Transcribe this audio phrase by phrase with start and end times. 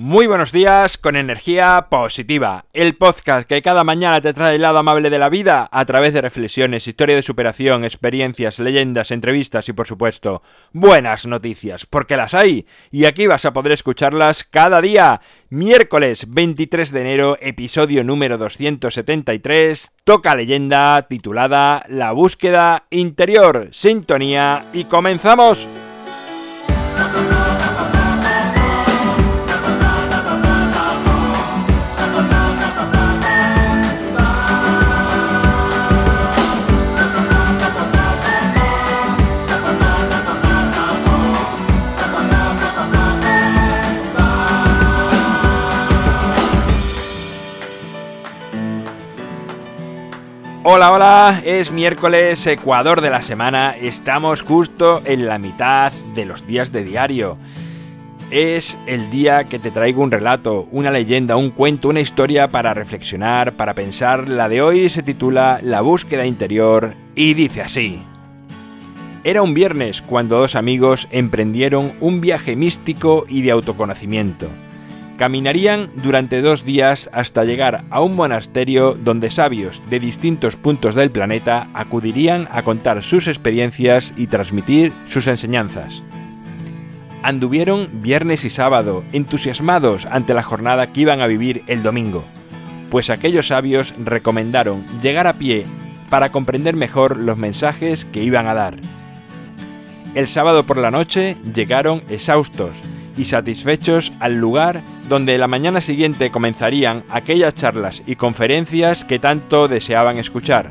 [0.00, 4.78] Muy buenos días con energía positiva, el podcast que cada mañana te trae el lado
[4.78, 9.72] amable de la vida a través de reflexiones, historia de superación, experiencias, leyendas, entrevistas y
[9.72, 10.40] por supuesto
[10.72, 15.20] buenas noticias, porque las hay y aquí vas a poder escucharlas cada día.
[15.50, 24.84] Miércoles 23 de enero, episodio número 273, toca leyenda titulada La búsqueda interior, sintonía y
[24.84, 25.66] comenzamos.
[50.64, 56.48] Hola, hola, es miércoles, Ecuador de la semana, estamos justo en la mitad de los
[56.48, 57.38] días de diario.
[58.32, 62.74] Es el día que te traigo un relato, una leyenda, un cuento, una historia para
[62.74, 64.26] reflexionar, para pensar.
[64.26, 68.02] La de hoy se titula La búsqueda interior y dice así.
[69.22, 74.48] Era un viernes cuando dos amigos emprendieron un viaje místico y de autoconocimiento.
[75.18, 81.10] Caminarían durante dos días hasta llegar a un monasterio donde sabios de distintos puntos del
[81.10, 86.04] planeta acudirían a contar sus experiencias y transmitir sus enseñanzas.
[87.24, 92.22] Anduvieron viernes y sábado, entusiasmados ante la jornada que iban a vivir el domingo,
[92.88, 95.66] pues aquellos sabios recomendaron llegar a pie
[96.10, 98.76] para comprender mejor los mensajes que iban a dar.
[100.14, 102.70] El sábado por la noche llegaron exhaustos,
[103.18, 109.68] y satisfechos al lugar donde la mañana siguiente comenzarían aquellas charlas y conferencias que tanto
[109.68, 110.70] deseaban escuchar.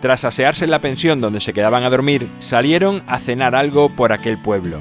[0.00, 4.12] Tras asearse en la pensión donde se quedaban a dormir, salieron a cenar algo por
[4.12, 4.80] aquel pueblo.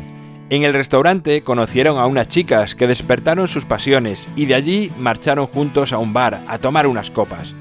[0.49, 5.47] En el restaurante conocieron a unas chicas que despertaron sus pasiones y de allí marcharon
[5.47, 7.53] juntos a un bar a tomar unas copas.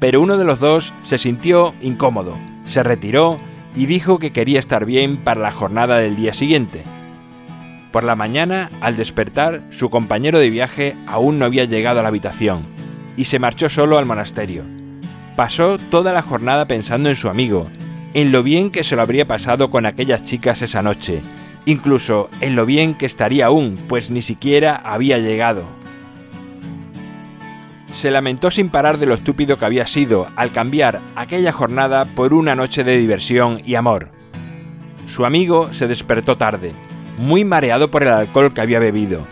[0.00, 2.36] Pero uno de los dos se sintió incómodo,
[2.66, 3.38] se retiró
[3.76, 6.82] y dijo que quería estar bien para la jornada del día siguiente.
[7.94, 12.08] Por la mañana, al despertar, su compañero de viaje aún no había llegado a la
[12.08, 12.64] habitación
[13.16, 14.64] y se marchó solo al monasterio.
[15.36, 17.68] Pasó toda la jornada pensando en su amigo,
[18.12, 21.20] en lo bien que se lo habría pasado con aquellas chicas esa noche,
[21.66, 25.62] incluso en lo bien que estaría aún, pues ni siquiera había llegado.
[27.94, 32.34] Se lamentó sin parar de lo estúpido que había sido al cambiar aquella jornada por
[32.34, 34.08] una noche de diversión y amor.
[35.06, 36.72] Su amigo se despertó tarde,
[37.18, 39.22] muy mareado por el alcohol que había bebido.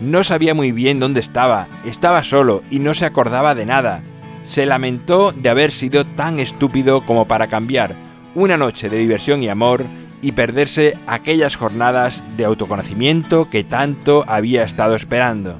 [0.00, 4.02] No sabía muy bien dónde estaba, estaba solo y no se acordaba de nada.
[4.44, 7.94] Se lamentó de haber sido tan estúpido como para cambiar
[8.34, 9.84] una noche de diversión y amor
[10.22, 15.58] y perderse aquellas jornadas de autoconocimiento que tanto había estado esperando.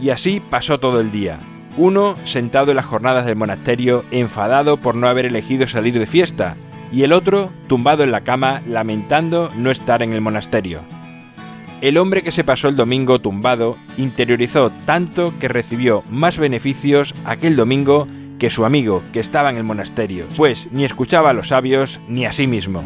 [0.00, 1.38] Y así pasó todo el día.
[1.76, 6.56] Uno sentado en las jornadas del monasterio, enfadado por no haber elegido salir de fiesta,
[6.92, 10.80] y el otro tumbado en la cama lamentando no estar en el monasterio.
[11.80, 17.54] El hombre que se pasó el domingo tumbado interiorizó tanto que recibió más beneficios aquel
[17.54, 22.00] domingo que su amigo que estaba en el monasterio, pues ni escuchaba a los sabios
[22.08, 22.82] ni a sí mismo.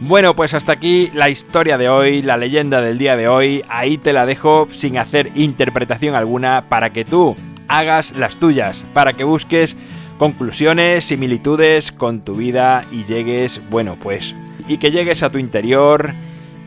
[0.00, 3.96] Bueno, pues hasta aquí la historia de hoy, la leyenda del día de hoy, ahí
[3.96, 7.34] te la dejo sin hacer interpretación alguna para que tú
[7.66, 9.74] hagas las tuyas, para que busques
[10.18, 14.34] conclusiones, similitudes con tu vida y llegues, bueno, pues,
[14.68, 16.12] y que llegues a tu interior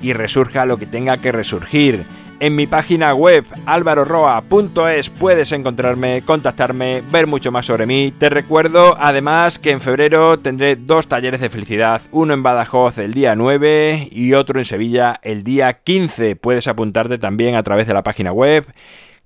[0.01, 2.05] y resurja lo que tenga que resurgir.
[2.41, 8.13] En mi página web alvaroroa.es puedes encontrarme, contactarme, ver mucho más sobre mí.
[8.17, 13.13] Te recuerdo además que en febrero tendré dos talleres de felicidad, uno en Badajoz el
[13.13, 16.37] día 9 y otro en Sevilla el día 15.
[16.37, 18.65] Puedes apuntarte también a través de la página web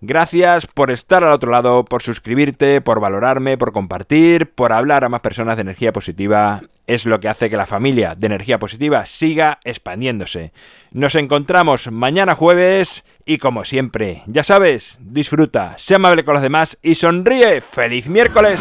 [0.06, 5.08] Gracias por estar al otro lado, por suscribirte, por valorarme, por compartir, por hablar a
[5.08, 6.62] más personas de energía positiva.
[6.88, 10.52] Es lo que hace que la familia de energía positiva siga expandiéndose.
[10.92, 16.78] Nos encontramos mañana jueves y como siempre, ya sabes, disfruta, sé amable con los demás
[16.82, 17.62] y sonríe.
[17.62, 18.60] ¡Feliz miércoles!